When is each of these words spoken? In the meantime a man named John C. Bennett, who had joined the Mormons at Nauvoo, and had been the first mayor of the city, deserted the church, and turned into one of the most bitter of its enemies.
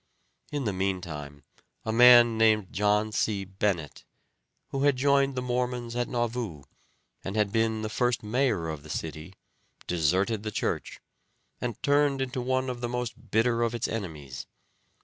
In 0.51 0.63
the 0.65 0.73
meantime 0.73 1.43
a 1.85 1.91
man 1.91 2.35
named 2.35 2.73
John 2.73 3.11
C. 3.11 3.45
Bennett, 3.45 4.03
who 4.69 4.81
had 4.81 4.95
joined 4.95 5.35
the 5.35 5.43
Mormons 5.43 5.95
at 5.95 6.07
Nauvoo, 6.07 6.63
and 7.23 7.35
had 7.35 7.51
been 7.51 7.83
the 7.83 7.87
first 7.87 8.23
mayor 8.23 8.67
of 8.67 8.81
the 8.81 8.89
city, 8.89 9.35
deserted 9.85 10.41
the 10.41 10.49
church, 10.49 10.99
and 11.61 11.83
turned 11.83 12.19
into 12.19 12.41
one 12.41 12.67
of 12.67 12.81
the 12.81 12.89
most 12.89 13.29
bitter 13.29 13.61
of 13.61 13.75
its 13.75 13.87
enemies. 13.87 14.47